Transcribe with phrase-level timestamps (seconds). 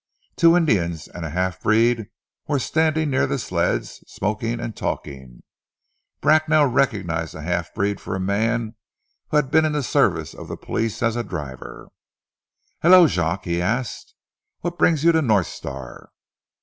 [0.35, 2.07] Two Indians and a half breed
[2.47, 5.43] were standing near the sleds smoking and talking.
[6.21, 8.73] Bracknell recognized the half breed for a man
[9.29, 11.87] who had been in the service of the police as a driver.
[12.81, 14.15] "Hallo, Jacques," he asked,
[14.61, 16.09] "what brings you to North Star?"